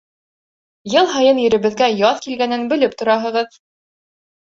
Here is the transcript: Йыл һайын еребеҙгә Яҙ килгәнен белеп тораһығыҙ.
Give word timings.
Йыл 0.93 1.09
һайын 1.17 1.43
еребеҙгә 1.43 1.91
Яҙ 2.01 2.25
килгәнен 2.27 2.67
белеп 2.75 3.01
тораһығыҙ. 3.03 3.65